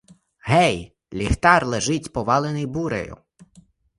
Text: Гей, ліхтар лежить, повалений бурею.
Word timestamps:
Гей, 0.45 0.95
ліхтар 1.13 1.65
лежить, 1.67 2.13
повалений 2.13 2.65
бурею. 2.65 3.17